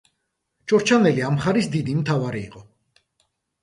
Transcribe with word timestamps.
ჩორჩანელი 0.73 1.25
ამ 1.29 1.37
მხარის 1.41 1.71
დიდი 1.77 1.97
მთავარი 2.01 2.47
იყო. 2.51 2.69